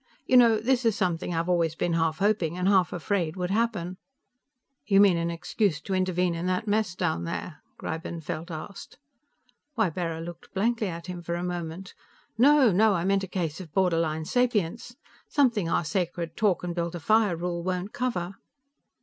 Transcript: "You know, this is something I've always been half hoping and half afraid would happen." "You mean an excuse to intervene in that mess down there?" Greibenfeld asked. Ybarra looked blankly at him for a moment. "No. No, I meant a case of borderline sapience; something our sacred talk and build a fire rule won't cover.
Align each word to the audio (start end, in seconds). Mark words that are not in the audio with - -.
"You 0.25 0.35
know, 0.35 0.57
this 0.59 0.83
is 0.83 0.95
something 0.95 1.31
I've 1.31 1.47
always 1.47 1.75
been 1.75 1.93
half 1.93 2.17
hoping 2.17 2.57
and 2.57 2.67
half 2.67 2.91
afraid 2.91 3.35
would 3.35 3.51
happen." 3.51 3.97
"You 4.87 4.99
mean 4.99 5.15
an 5.15 5.29
excuse 5.29 5.79
to 5.81 5.93
intervene 5.93 6.33
in 6.33 6.47
that 6.47 6.67
mess 6.67 6.95
down 6.95 7.23
there?" 7.25 7.61
Greibenfeld 7.77 8.49
asked. 8.49 8.97
Ybarra 9.77 10.21
looked 10.21 10.51
blankly 10.55 10.87
at 10.87 11.05
him 11.05 11.21
for 11.21 11.35
a 11.35 11.43
moment. 11.43 11.93
"No. 12.35 12.71
No, 12.71 12.95
I 12.95 13.03
meant 13.03 13.23
a 13.23 13.27
case 13.27 13.61
of 13.61 13.73
borderline 13.75 14.25
sapience; 14.25 14.95
something 15.29 15.69
our 15.69 15.85
sacred 15.85 16.35
talk 16.35 16.63
and 16.63 16.73
build 16.73 16.95
a 16.95 16.99
fire 16.99 17.35
rule 17.37 17.61
won't 17.61 17.93
cover. 17.93 18.33